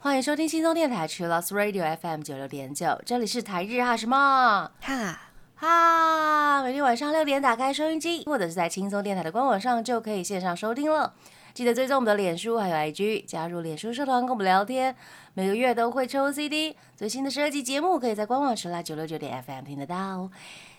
[0.00, 4.70] 欢迎收听轻松电台，去 Lost Radio FM 九六点九，这里是台日哈什么？
[4.80, 5.20] 哈，
[5.56, 11.12] 哈，每天晚上六点打开收音机，或者是在轻松电台的官网上就可以线上收听了。
[11.52, 14.96] 记得追踪我们的脸书还有 IG，加入脸书社团跟我们聊天，
[15.34, 20.30] 每个月都会抽 CD，最新的十二集节目可以在官网时来九六九点 FM 听得到。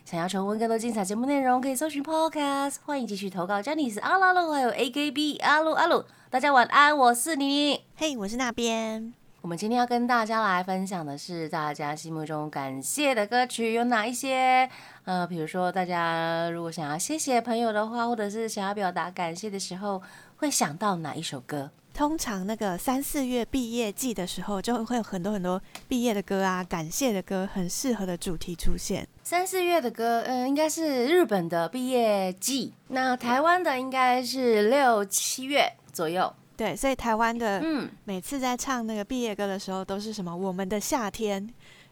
[0.10, 2.78] 想要重温更多精彩节目内容，可以搜寻 Podcast。
[2.86, 7.82] 欢迎继续投稿 j a n i c e 阿拉鲁还有 AKB 阿鲁阿鲁，大家晚安，我是妮妮。
[7.98, 9.14] 嘿，我是那边。
[9.42, 14.70] 我们今天要跟大家来分享的是大家心目中感谢的歌曲有哪一些？
[15.04, 20.02] 呃，比如说大家如果想要谢谢朋友的话，或者是想要表达感谢的时候，
[20.38, 21.70] 会想到哪一首歌？
[21.98, 29.08] 通常那个三四月毕业季的时候，就会有很多很多毕业的歌啊，感谢的歌，很适合的主题出现。
[29.24, 36.32] 三四月的歌，嗯、应该是日本的毕业季，那台湾的应该是六七月左右。
[36.56, 41.52] 对，所以台湾的嗯，每次在唱那个毕业歌的时候，都是什么我们的夏天，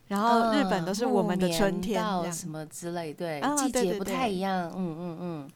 [0.10, 2.00] 然后日本都是我们的春天
[2.32, 4.72] 什么之类，对，啊季节不太一样。
[4.78, 5.50] 嗯嗯嗯。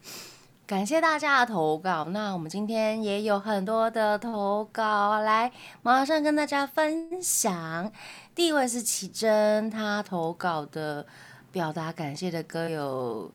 [0.70, 5.50] 感谢大家的投稿，那我们今天也有很多的投稿，来
[5.82, 7.90] 马上跟大家分享。
[8.36, 11.04] 第一位是奇珍，她投稿的
[11.50, 13.32] 表达感谢的歌有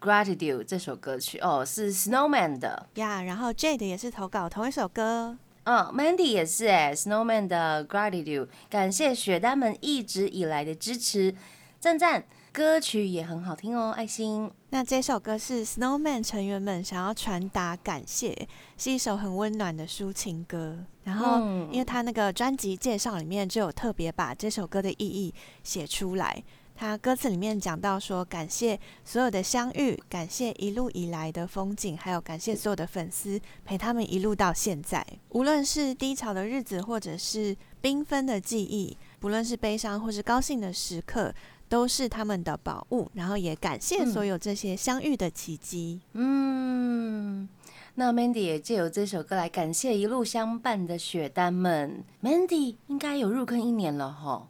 [0.04, 2.86] 《Gratitude》这首歌曲哦，是 Snowman 的。
[2.94, 5.38] 呀然后 Jade 也是投稿同一首歌。
[5.62, 11.36] 嗯，Mandy 也是哎，Snowman 的 Gratitude，感谢雪丹们一直以来的支持，
[11.78, 12.24] 赞赞。
[12.54, 14.48] 歌曲也很好听哦，爱心。
[14.70, 18.46] 那这首歌是 Snowman 成员们想要传达感谢，
[18.78, 20.78] 是一首很温暖的抒情歌。
[21.02, 26.40] 然后，嗯因为他那个专辑介绍里面就有特别把这首歌的意义写出来。
[26.76, 35.04] 他歌词里面讲到说，感谢所有的相遇，感谢一路以来的风景，还有感谢所有的粉丝陪他们一路到现在。
[35.30, 41.32] 无论是低潮的日子，或者是缤纷的记忆，不论是悲伤或是高兴的时刻，
[41.68, 43.10] 都是他们的宝物。
[43.14, 46.00] 然后也感谢所有这些相遇的奇迹。
[46.12, 47.48] 嗯，
[47.94, 52.02] 那 Mandy 也借由这首歌来感谢一路相伴的雪丹们。
[52.22, 54.48] Mandy 应该有入坑一年了哈。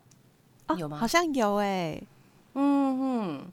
[0.69, 2.03] 哦，有吗好像有哎、
[2.55, 3.51] 嗯哼，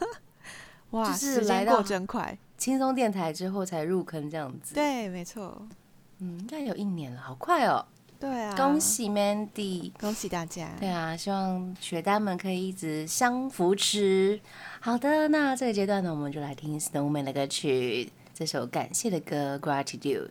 [0.92, 2.38] 哇，就是时来到真快。
[2.56, 5.60] 轻松电台之后才入坑这样子。，对，没错，
[6.20, 7.84] 嗯，应该有一年了，好快哦！
[8.22, 9.90] 对啊，恭喜 Mandy。
[9.98, 10.68] 恭喜大家。
[10.78, 14.38] 对啊，希望雪丹们可以一直相扶持。
[14.80, 20.28] 好的，那这个阶段呢，我们就来听 Snowman 的歌曲，这首感谢的歌《Gratitude》。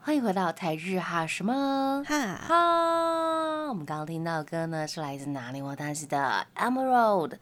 [0.00, 3.68] 欢迎回到台日哈什么哈，哈？
[3.68, 5.60] 我们刚刚听到的歌呢，是来自哪里？
[5.60, 7.32] 我当时的 Emerald。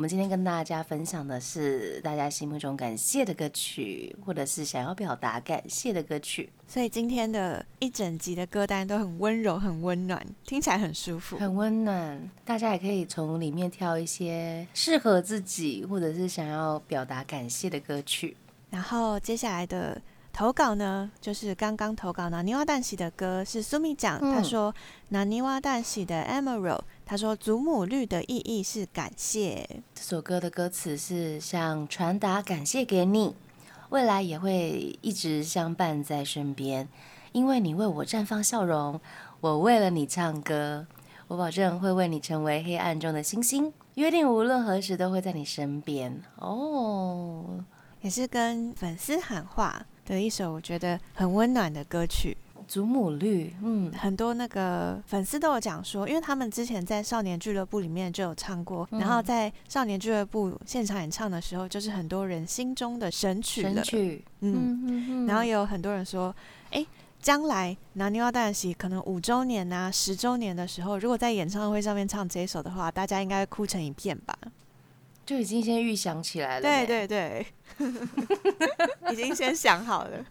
[0.00, 6.50] 我们今天跟大家分享的是大家心目中感谢的歌曲，或者是想要表达感谢的歌曲。
[6.66, 11.36] 所以今天的一整集的歌单都很温柔、很温暖，听起来很舒服。
[11.36, 18.34] 很温暖，大家也可以从里面挑一些适合自己或者是想要表达感谢的歌曲。
[18.70, 20.00] 然后接下来的
[20.32, 24.74] 投稿呢，就是刚刚投稿拿尼瓦旦喜的歌是苏米讲，嗯他说
[25.10, 29.68] 拿尼瓦旦喜的 Emerald，他说祖母绿的意义是感谢。
[29.96, 33.34] 这首歌的歌词是想传达感谢给你，
[33.88, 36.86] 未来也会一直相伴在身边，
[37.32, 39.00] 因为你为我绽放笑容，
[39.40, 40.86] 我为了你唱歌，
[41.26, 46.22] 我保证会为你成为黑暗中的星星，约定无论何时都会在你身边。
[46.36, 47.64] 哦，
[48.02, 52.36] 也是跟粉丝喊话的一首，我觉得很温暖的歌曲。
[52.70, 63.74] 祖母绿，嗯很多那个粉丝都有讲说，因为他们之前在少年俱乐部里面就有唱过，嗯然后在少年俱乐部现场演唱的时候，就是很多人心中的神曲了。
[63.74, 64.54] 神曲，嗯，
[64.86, 66.32] 嗯嗯然后也有很多人说，
[66.70, 66.86] 哎，
[67.20, 74.38] 将来拿牛蛙蛋喜可能五周年啊、十周年的时候，如果在演唱会上面唱这一首的话，大家应该会哭成一片吧？
[75.26, 76.62] 就已经先预想起来了。
[76.62, 77.46] 对，对对，
[79.10, 80.24] 已经先想好了。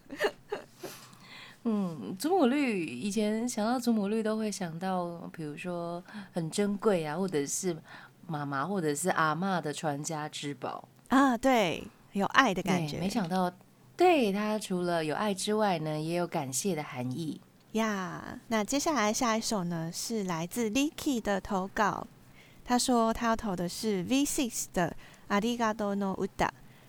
[1.64, 7.76] 嗯，祖母绿以前想到祖母绿都会想到，比如说很珍贵啊，或者是
[8.26, 11.84] 妈妈或者是阿嬷的传家之宝啊，对，
[12.14, 12.98] 有爱的感觉。
[13.00, 13.52] 没想到，
[13.98, 17.42] 对它除了有爱之外呢，也有感谢的含义。
[17.74, 22.08] 呀那接下来下一首呢是来自 Licky 的投稿，
[22.66, 24.96] 他说他要投的是 V6 的
[25.40, 26.48] 《Arigato no Uda》，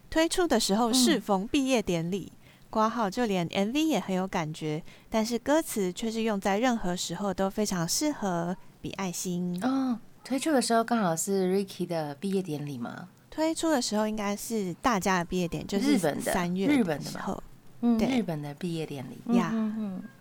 [0.09, 2.33] 推出的时候适逢毕业典礼，
[2.71, 9.59] 挂号就连 MV 也很有感觉，但是歌词却是用在任何时候都非常适合，比爱心。
[9.63, 17.43] 哦，推出的时候刚好是 Ricky 的毕业典礼嘛，推出的时候应该是大家的毕业典，就是日本的三月日本的嘛时候。
[17.83, 19.51] 嗯，对日本的毕业典礼呀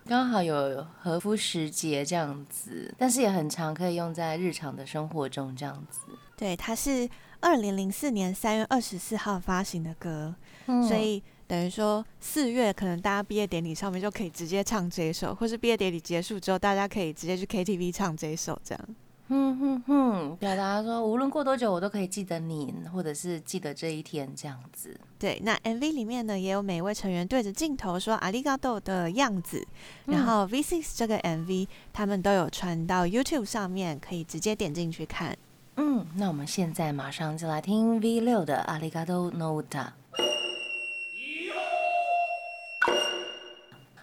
[0.06, 6.00] 刚好有和服时节这样子，但是也很常可以用在日常的生活中这样子。
[6.38, 7.06] 对，它是
[7.40, 10.34] 二零零四年三月二十四号发行的歌，
[10.68, 18.88] 嗯所以等于说四月可能大家毕业典礼上面就可以直接唱这一首，或是毕业典礼结束之后，大家可以直接去 KTV 唱这一首，这样。
[19.28, 24.96] 哼哼哼，表达说无论过多久我都可以记得你，或者是记得这一天这样子。
[25.18, 29.66] 对，那 MV 里面呢，也有每位成员对着镜头说“阿里嘎多”的样子。
[30.04, 35.36] 然后 V6 这个 MV 他们都有传到 YouTube 上面，可以直接点进去看。
[35.78, 39.64] 嗯，那我们现在马上就来听 V 六的《阿里嘎多 Nota》。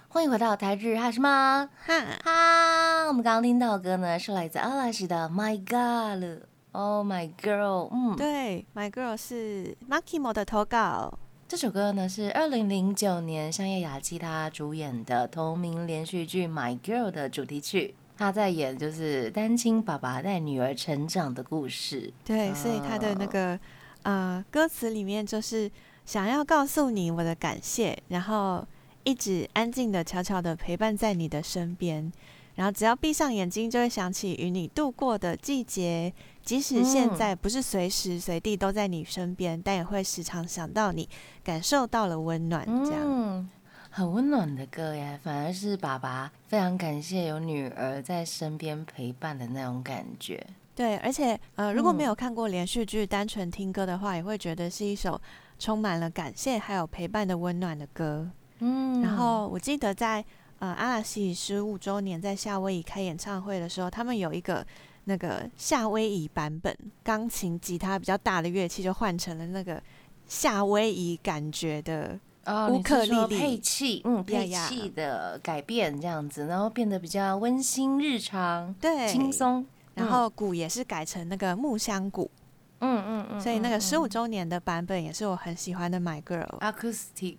[0.09, 3.07] 欢迎回到台日哈什么哈，哈？
[3.07, 6.23] 我们刚刚听到的歌呢，是来自阿拉西的《My God》
[6.71, 7.89] ，Oh My Girl。
[7.91, 11.19] 嗯，对，My Girl 是 Makimo 的投稿。
[11.49, 17.93] 这首歌呢是二零零九年香叶雅纪他主演的同名连续剧《My Girl》的主题曲。
[18.17, 22.11] 他在演就是单亲爸爸带女儿成长的故事。
[22.23, 23.59] 对，所以他的那个
[24.03, 25.69] 呃歌词里面就是
[26.05, 28.65] 想要告诉你我的感谢，然后
[29.07, 32.11] 一直安静的、悄悄的陪伴在你的身边，
[32.55, 36.13] 然后只要闭上眼睛，就会想起与你度过的季节，
[36.43, 41.07] 即使现在不是随时随地都在你身边，但也会时常想到你，
[41.41, 42.65] 感受到了温暖。
[42.83, 43.49] 这样，嗯，
[43.89, 50.45] 很温暖的歌耶，反而是爸爸非常感谢有女儿在身边陪伴的那种感觉。
[50.75, 55.21] 对，而且呃，如果没嗯有看过连续剧，单纯听歌的话，也会觉得是一首
[55.57, 58.29] 充满了感谢还有陪伴的温暖的歌。
[58.59, 60.23] 嗯然后我记得在
[60.59, 64.65] 呃阿拉西十五周年在夏威夷开演唱会的时候，他们有一个
[65.05, 69.81] 那个夏威夷版本，钢琴、吉他比较大的乐器就换成了那个
[70.27, 79.31] 夏威夷感觉的，哦，乌克丽丽说配器，嗯，配呀器的改变这样子，然后变得比较温馨日常、对，轻。
[79.31, 79.65] 松。
[79.95, 82.29] 然后鼓也是改成那个木箱鼓，
[82.81, 86.45] 嗯嗯嗯，所以那个嗯十五周年的版本也是我很喜欢的《My Girl》。
[86.59, 87.37] acoustic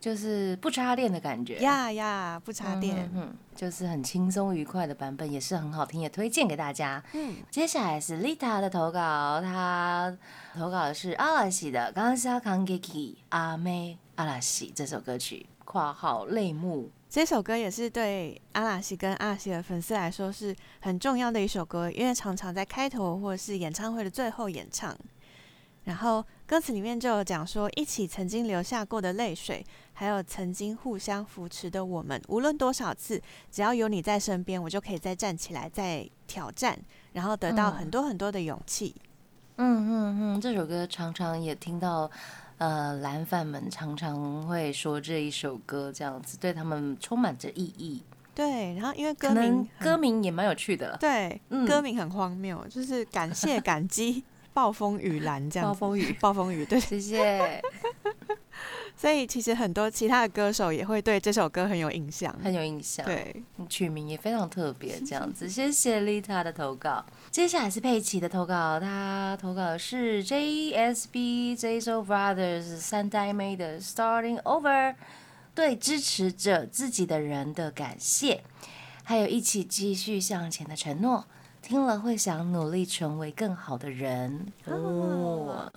[0.00, 1.58] 就是不插电的感觉。
[1.58, 3.10] 呀呀，不插电。
[3.14, 7.04] 嗯，就是很轻松愉快的版本，也是很好听，也推荐给大家。
[7.12, 10.16] 嗯，接下来是 Lita 的投稿，她
[10.54, 24.96] 投稿的是阿拉西的《刚下康给 k 阿妹阿拉西》这首歌曲（括号泪目这首歌也是对阿拉西跟阿拉西的粉丝来说是很重要的一首歌，因为常常在开头或者是演唱会的最后演唱。
[25.84, 36.76] 然后歌词里面就有讲说，一起曾经流下过的泪水，还有曾经互相扶持的我们，无论多少次，只要有你在身边，我就可以再站起来，再挑战，
[37.12, 38.96] 然后得到嗯很多很多的勇气。）。
[39.58, 42.10] 嗯嗯嗯，这首歌常常也听到，
[42.58, 48.02] 呃，蓝饭们常常会说这一首歌这样子，对他们充满着意义。
[48.34, 55.80] 对，然后因为歌名歌名也蛮有趣的，对、嗯歌名很荒谬，就是感谢感激暴风雨蓝这样子。
[55.80, 56.16] 暴风雨。
[56.20, 57.62] 暴风雨，对， 谢谢，
[58.96, 62.34] 所以其实很多其他的歌手也会对这首歌很有印象。
[62.42, 63.06] 很有印象。
[63.06, 65.48] 对，取名也非常特别，这样子。
[65.50, 67.04] 谢谢丽塔的投稿。
[67.30, 74.96] 接下来是佩奇的投稿，他投稿的是 JSB JSO Brothers 三代妹的 Starting Over，
[75.54, 78.42] 对支持着自己的人的感谢，
[79.04, 81.24] 还有一起继续向前的承诺。
[81.62, 84.46] 听了会想努力成为更好的人。
[84.66, 85.70] 哦，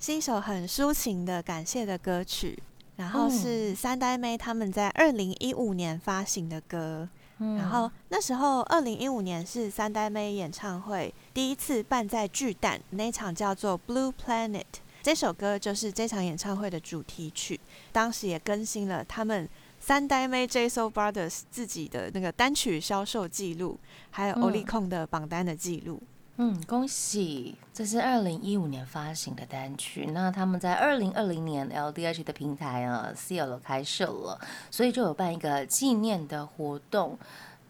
[0.00, 2.62] 是一首很抒情的感谢的歌曲。
[2.96, 14.64] 然后嗯是三代妹他们在二零一五年发行的歌，嗯然后那时候二零一五年是三代妹演唱会第一次办在巨蛋那一场叫做 Blue Planet，
[15.00, 17.60] 这首歌就是这场演唱会的主题曲，
[17.92, 19.48] 当时也更新了他们
[19.80, 23.78] 三代妹 JSO Brothers 自己的那个单曲销售记录，
[24.10, 26.02] 还有嗯 o l i c o n 的榜单的记录。
[26.40, 27.56] 嗯，恭喜！
[27.74, 37.18] 这是二零一五年发行的单曲，那他们在二零二零年 LDH 的平台啊 CL 开设了，所以就有办一个纪念的活动。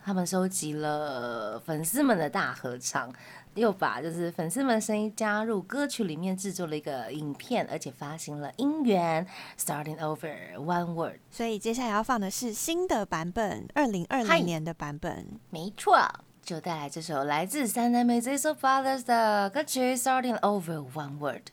[0.05, 3.13] 他们收集了粉丝们的大合唱，
[3.59, 9.27] 又把就是粉丝们的声音加入歌曲里面，制作了一个影片，而且发行了音源
[9.59, 11.19] Starting Over One Word。
[11.31, 15.27] 所以接下来要放的是新的版本，二零二嗨零年的版本。
[15.51, 15.99] 没错，
[16.43, 21.49] 就带来这首来自三代妹 ZSO Brothers 的歌曲 Starting Over One Word。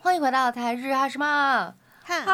[0.00, 2.24] 欢迎回到台日哈什么哈，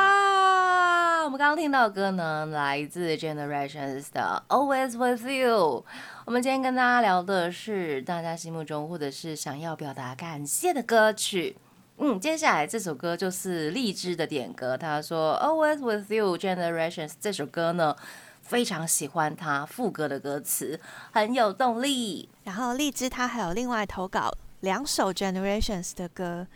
[1.35, 5.85] 们们刚刚听到的歌呢，来自 Generations 的《Always With You》。
[6.27, 11.57] 我们今天跟大家聊的是大家心目中或者是想要表达感谢的歌曲。
[11.99, 14.79] 嗯，接下来这首歌就是荔枝的点歌。
[14.79, 17.97] 他说《Always With You》Generations 这首歌呢，
[18.41, 20.79] 非常喜欢他副歌的歌词，
[21.11, 22.29] 很有动力。
[22.45, 26.47] 然后荔枝他还有另外投稿两首 Generations 的歌，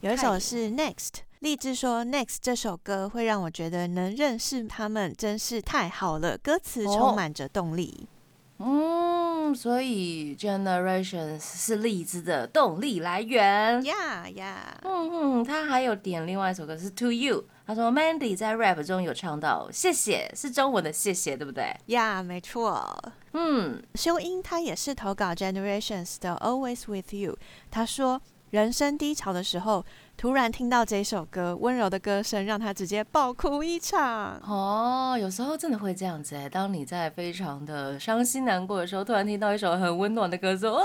[0.00, 1.20] 有一首是 Next。
[1.44, 8.08] 荔枝说：“Next 这首歌会让我觉得能认识他们真是太好了，歌词充满着动力。”
[8.56, 13.84] 嗯，所以 Generations 是荔枝的动力来源。
[13.84, 21.76] 呀呀，嗯嗯，他还有点另外一首歌是 To You，他说 Mandy 在 rap 中有唱到谢谢，是中文的谢谢，对不对？
[21.88, 22.96] 呀，没错。
[23.34, 27.36] 嗯，修音他也是投稿 Generations 的 Always With You，
[27.70, 29.84] 他说人生低潮的时候。
[30.16, 34.40] 突然听到这首歌，温柔的歌声让他直接爆哭一场。
[34.46, 40.84] 哦，有时候真的会这样子哎，当你在非常的伤心难过的时候，突然听到一首很温暖的歌，说哇，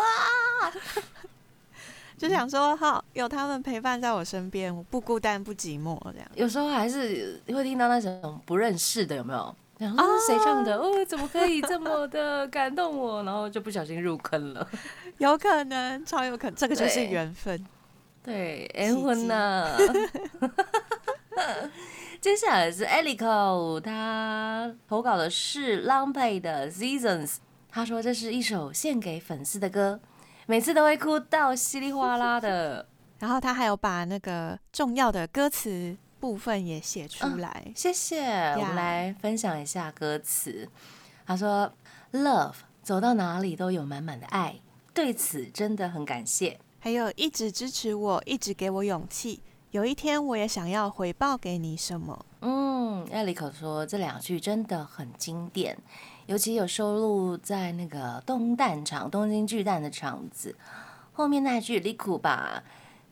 [2.18, 6.28] 就想说好有他们陪伴在我身边，我不孤单不寂寞这样。
[6.36, 9.56] 有时候还是会听到那种不认识的，有没有？
[9.78, 10.76] 然后是谁唱的？
[10.76, 13.24] 哦，怎么可以这么的感动我？
[13.24, 14.68] 然后就不小心入坑了。
[15.20, 17.66] 有可能，超有可能，这个就是缘分。
[18.30, 19.76] 对，结婚呢。
[22.22, 27.38] 接下来是 Elico，他投稿的是 Long Play 的 Seasons。
[27.72, 30.00] 他说这是一首献给粉丝的歌，
[30.46, 32.88] 每次都会哭到稀里哗啦的。
[33.20, 37.72] 然后他还有把那个重要的歌词部分也写出来。
[37.76, 38.22] 谢谢，
[38.58, 40.70] 我们来分享一下歌词。
[41.26, 41.72] 他说
[42.12, 44.60] ：“Love 走到哪里都有满满的爱，
[44.94, 49.42] 对此真的很感谢。”还有一直支持我，一直给我勇气。
[49.72, 52.26] 有一天我也想要回报给你什么。
[52.42, 55.78] 嗯，艾利可说这两句真的很经典，
[56.26, 60.56] 尤其有收录在那个东蛋场东京巨蛋的场子
[61.14, 62.64] 后面那句，李苦把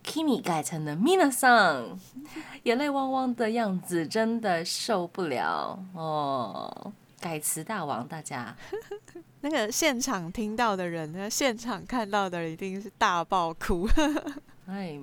[0.03, 1.99] Kimi 改成了 Mina 桑，
[2.63, 6.93] 眼泪汪汪的样子真的受不了哦。
[7.27, 8.55] 改词大王，大家。
[9.41, 13.85] 那个现场听到的人，那现场看到的人一定是大爆哭。
[14.65, 14.97] 哎。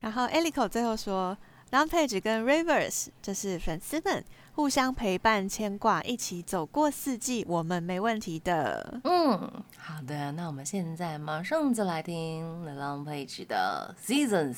[0.00, 1.38] 然后 Elico 最后说
[1.70, 9.00] l a m p a g e 跟 Rivers 就是粉丝们互相陪伴牵挂，一起走过四季，我们没问题的。
[9.04, 9.38] 嗯，
[9.78, 14.56] 好的，那我们现在马上就来听 The l a m p a g e 的 Seasons。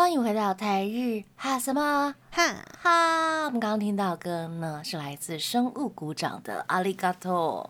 [0.00, 3.44] 欢迎回到台日哈什么哈哈！
[3.44, 7.68] 我们刚刚听到歌呢，是来自生物鼓掌的阿里嘎多。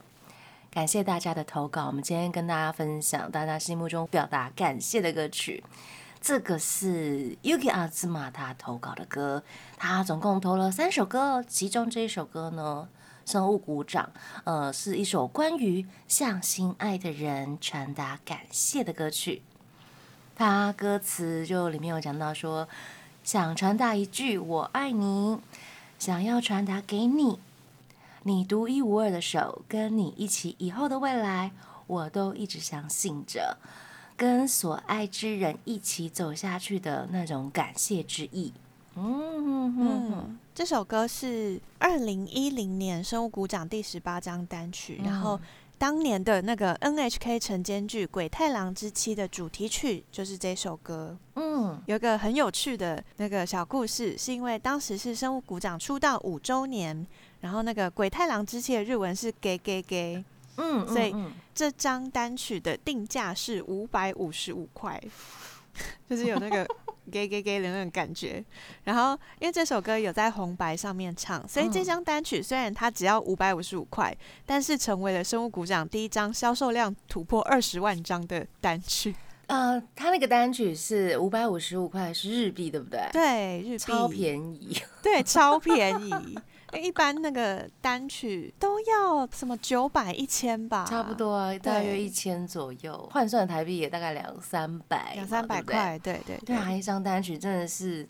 [0.70, 5.64] 感谢大家的投稿，我们今天跟大家分享大家心目中表达感谢的歌曲。
[6.20, 9.42] 这个是 Yuki 阿兹玛他投稿的歌，
[9.76, 12.88] 他总共投了三首歌，其中这一首歌呢，
[13.26, 14.08] 生物鼓掌，
[14.44, 19.42] 呃，是一首关于向心爱的人传达感谢的歌曲。
[20.40, 22.66] 他歌词就里面有讲到说，
[23.22, 25.38] 想传达一句我爱你，
[25.98, 27.38] 想要传达给你，
[28.22, 31.50] 你独一无二的手，跟你一起以后的未来，
[31.86, 33.58] 我都一直相信着，
[34.16, 38.54] 跟所爱之人一起走下去的那种感谢之意。
[38.94, 45.38] 嗯嗯，这首歌是二零一零年生物鼓掌第十八张单曲，然后。
[45.80, 51.16] 当年的那个 NHK 晨间剧《鬼太郎之妻》的主题曲就是这首歌。
[51.36, 57.06] 嗯，有个很有趣的那个小故事，是因为当时是生物股长出道五周年，
[57.40, 60.22] 然后那个《鬼太郎之妻》的日文是 “gay gay gay”，
[60.58, 61.14] 嗯，所以
[61.54, 65.02] 这张单曲的定价是五百五十五块，
[66.10, 66.68] 就是有那个。
[67.10, 68.42] 给给给的那种感觉，
[68.84, 79.14] 然后因为这首歌有在红白上面唱，所以这张单曲虽然它只要五百五十五块，但是成为了生物鼓掌第一张销售量突破二十万张的单曲。
[79.48, 83.00] 呃，它那个单曲是五百五十五块，是日币，对不对？
[83.12, 86.38] 对，日币超便宜， 对，超便宜。
[86.78, 96.70] 一般那个单曲都要什么九百一千吧，差不多啊大约一千左右，换算台币也大概两三百，两三百块，对对对啊！
[96.70, 98.08] 一张单曲真的是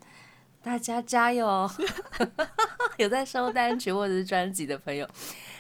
[0.63, 1.69] 大家加油！
[2.99, 5.09] 有在收单曲或者是专辑的朋友，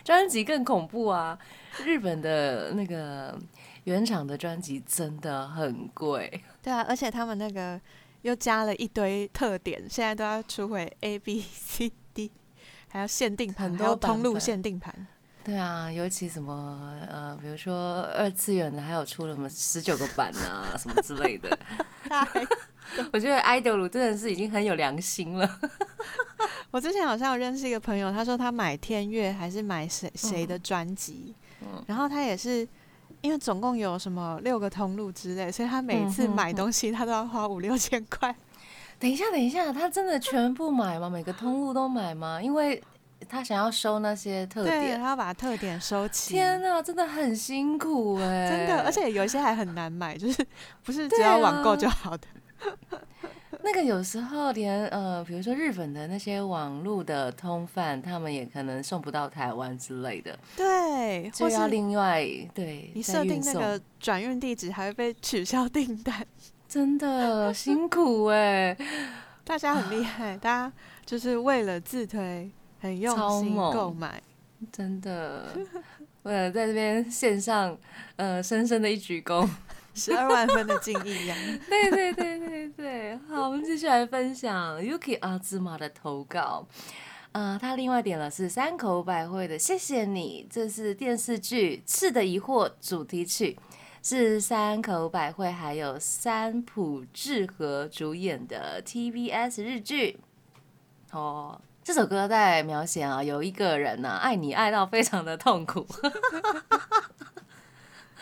[0.04, 1.38] 专辑更恐怖啊！
[1.84, 3.38] 日本的那个
[3.84, 7.80] 原厂的专辑真的很贵，对啊，而且他们那个
[8.22, 11.90] 又加了一堆特点，现在都要出回 A B C。
[12.90, 14.94] 还要限定盘，还有通路限定盘。
[15.42, 21.58] 对啊，尤其什么呃，比如说二次元的，还有出了什么十九个版啊， 什么之类的。
[23.12, 25.58] 我觉得爱豆鲁真的是已经很有良心了。
[26.70, 31.34] 我之前好像有认识一个朋友，他说他买天乐还是买谁谁的专辑，
[31.86, 32.68] 然后他也是
[33.22, 38.34] 因为总共有什么六个通路之类，所以他每次买东西他都要花五六千块。
[39.00, 41.08] 等一下，等一下，他真的全部买吗？
[41.08, 42.40] 每个通路都买吗？
[42.40, 42.80] 因为
[43.28, 46.34] 他想要收那些特点，他要把特点收齐。
[46.34, 50.46] 天哪，真的很辛苦哎， 真的，而且有一些还很难买，就是
[50.84, 52.28] 不是只要网购就好的。
[53.62, 60.38] 那个有时候连呃，比如说日本的那些网络的通贩，他们也可能送不到台湾之类的。
[60.56, 62.24] 对，就要另外
[62.54, 66.26] 对你设定那个转运地址，还会被取消订单。
[66.68, 68.76] 真的辛苦哎，
[69.44, 70.72] 大家很厉害，大家
[71.04, 72.50] 就是为了自推，
[72.80, 74.22] 很用心购买，
[74.72, 75.48] 真的
[76.22, 77.76] 为了在这边线上
[78.16, 79.48] 呃深深的一鞠躬。
[79.94, 81.36] 十二万分的敬意呀！
[81.68, 86.66] 对对对对对，好， 我们继续来分享 Yuki 阿兹玛的投稿。
[87.32, 90.46] 呃，他另外点了是三口百惠的，谢谢你。
[90.50, 93.56] 这是电视剧《刺的疑惑》主题曲，
[94.02, 100.18] 是三口百惠还有三浦智和主演的 TBS 日剧。
[101.12, 105.86] 哦，这首歌在描写啊，有一个人呢，爱你爱到非常的痛苦。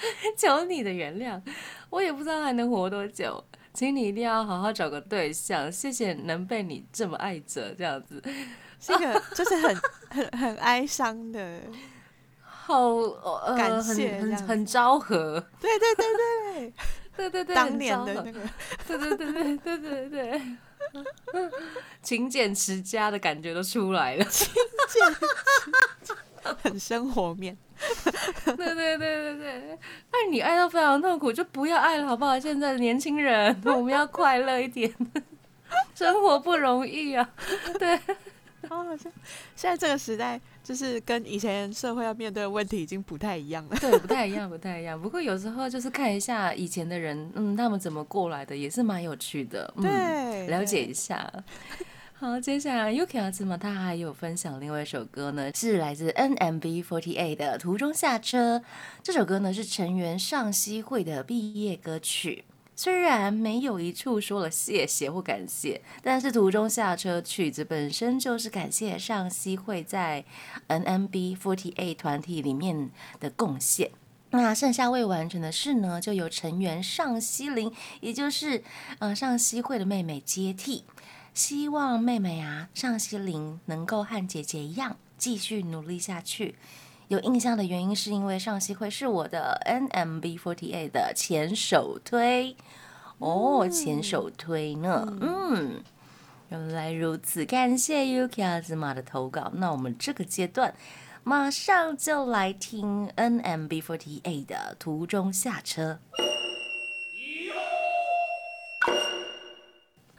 [0.36, 1.40] 求你的原谅，
[1.90, 5.70] 我也不知道还能活多久，请你一定要好好找个对象。
[5.70, 8.22] 谢谢能被你这么爱着，这样子，
[8.80, 9.76] 这个就是很
[10.10, 11.60] 很很哀伤的，
[12.40, 16.72] 好呃，感谢，很很昭和，对对对对。
[17.18, 18.40] 对对 对，当年的那个，
[18.86, 20.40] 对对对对对对对，
[22.00, 24.46] 勤俭持家的感觉都出来了，勤
[24.88, 26.14] 俭，
[26.62, 27.56] 很生活面。
[28.44, 29.78] 对对对对对，
[30.10, 32.38] 爱你爱到非常痛苦，就不要爱了，好不好？
[32.38, 34.92] 现在的年轻人， 我们要快乐一点，
[35.94, 37.28] 生活不容易啊。
[37.78, 37.96] 对，
[38.68, 39.12] 好好像。
[39.54, 43.76] 现在这个时代，就是跟以前社会要面对的问题已经不太一样了。
[43.80, 45.00] 对，不太一样，不太一样。
[45.00, 49.72] 不过有时候就是看一下以前的人，嗯，他们怎么过来的，也是蛮有趣的。
[49.80, 51.32] 对，了解一下。
[52.20, 58.58] 好，接下来 Yuki 阿兹嘛，他还有分享另外一首歌呢，是来自 NMB48 的《途中下车》。
[59.04, 62.44] 这首歌呢是成员上西会的毕业歌曲。
[62.74, 70.24] 虽然没有一处说了谢谢或感谢，但是《途中下车》曲子本身就是感谢上西会在
[70.66, 73.92] NMB48 团体里面的贡献。
[74.30, 78.64] 那剩下未完成的事呢，就由成员上西林，也就是
[78.98, 80.82] 呃上西会的妹妹接替。
[81.38, 86.56] 希望妹妹啊，尚希林能够和姐姐一样继续努力下去。
[87.06, 92.56] 有印象的原因是因为尚西会是我的 NMB48 的前首推
[93.18, 95.06] 哦，前首推呢。
[95.20, 95.80] 嗯，
[96.48, 99.52] 原来如此，感谢 Yuki 阿兹玛的投稿。
[99.54, 100.74] 那我们这个阶段
[101.22, 106.00] 马上就来听 NMB48 的途中下车。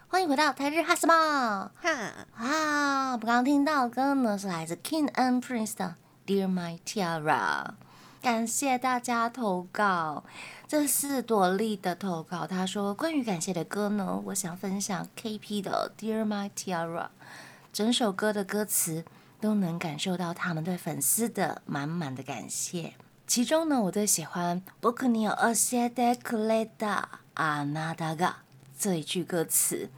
[0.08, 1.70] 欢迎回到台日哈什么？
[1.80, 1.90] 哈
[2.36, 3.12] 啊！
[3.12, 5.96] 我们刚刚听到的歌呢，是来自 King and Prince 的《
[6.28, 7.66] Dear My Tiara》。
[8.22, 10.24] 感谢大家投稿，
[10.66, 12.46] 这是朵莉的投稿。
[12.46, 17.02] 他说，关于感谢的歌呢，我想分享 KP 的《Dear My Tiara》。
[17.72, 19.04] 整首歌的歌词
[19.40, 22.94] 都能感受到他们对粉丝的满满的感谢。
[23.26, 25.34] 其中呢，我最喜欢“僕に教
[25.78, 28.36] えてくれたあなたが”。
[28.79, 29.89] 这一句歌词，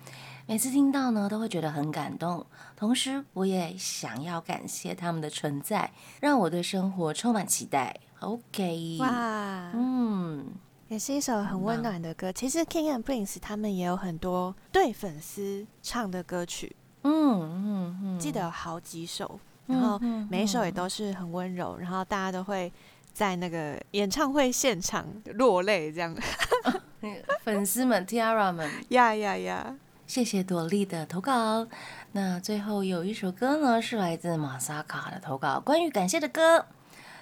[0.47, 2.43] 每次听到呢，都会觉得很感动。
[2.75, 7.95] 同时，我也想要感谢他们的存在，让我对生活充满期待。
[8.21, 10.47] OK，哇，嗯，
[10.87, 12.31] 也是一首很温暖的歌。
[12.31, 22.73] 其实 King and Prince 他们也有很多对粉丝唱的歌曲，嗯嗯嗯，记得有好几首，然后每一首也都是很温柔，然后大家都会
[23.13, 26.15] 在那个演唱会现场落泪，这样。
[27.43, 29.75] 粉丝们，Tiara 们，呀呀呀！
[30.05, 31.67] 谢谢朵莉的投稿。
[32.11, 36.65] 那最后有一首歌呢，是来自马萨卡的投稿，关于感谢的歌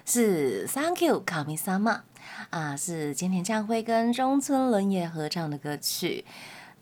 [0.06, 2.04] 是 Thank You 卡米萨玛
[2.50, 6.26] 啊，是菅田将晖跟中村伦也合唱的歌曲。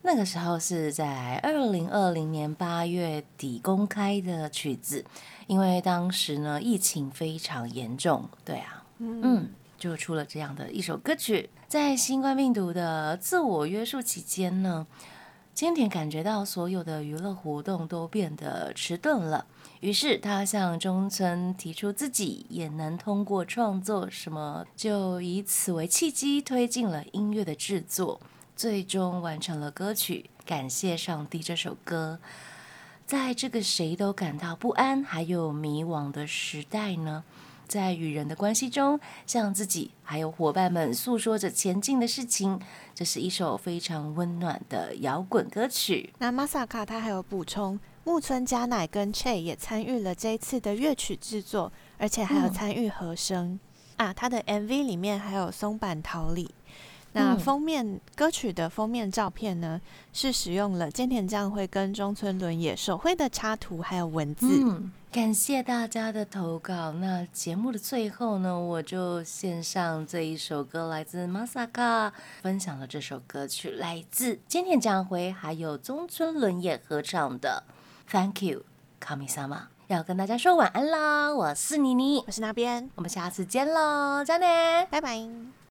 [0.03, 5.03] 那个时候是在二零二零年八月底公开的曲子，
[5.47, 9.49] 因为当时呢疫情非常严重，对啊，嗯。
[9.77, 14.87] 就出了这样的一首歌曲，在新冠病毒的自我约束期间呢，
[15.53, 19.45] 千田感觉到所有的娱乐活动都变得迟钝了，
[19.79, 28.19] 于是他向中村提出自己也能通过创作什么，就以此为契机推进了音乐的制作。
[28.55, 32.17] 最终完成了歌曲《感谢上帝》这首歌。
[33.05, 37.23] 在这个谁都感到不安还有迷惘的时代呢，
[37.67, 42.59] 在与人的关系中，向自己还有伙伴们诉说着前进的事情，
[42.95, 46.13] 这是一首非常温暖的摇滚歌曲。
[46.19, 53.59] 那 Masaka 他还有补充，木村佳乃跟 Che 也参与了这一次的乐曲制作，而且还有参与和声、
[53.97, 54.13] 啊。
[54.13, 56.49] 他的 MV 里面还有松坂桃李。
[57.17, 59.81] 那封面歌曲的封面照片呢，
[60.13, 64.47] 是使用了菅田将晖跟中村伦也手绘的插图，还有文字。
[64.47, 66.91] 嗯，感谢大家的投稿。
[66.93, 77.63] 那节目的最后呢，我就献上这一首歌，来自 Masaka 分享了这首歌曲，来自菅田将晖还有中村伦也合唱的
[78.11, 78.63] 《Thank You
[79.01, 79.47] Kamisama》，
[79.87, 81.33] 要跟大家说晚安啦！
[81.33, 85.56] 我是妮妮，我是那边，我们下次见喽，再见，拜拜。